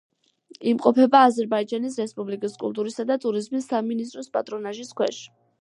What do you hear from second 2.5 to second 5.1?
კულტურისა და ტურიზმის სამინისტროს პატრონაჟის